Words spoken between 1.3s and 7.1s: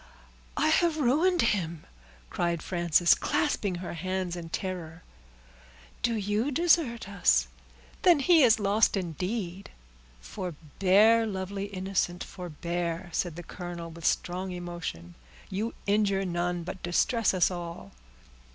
him!" cried Frances, clasping her hands in terror. "Do you desert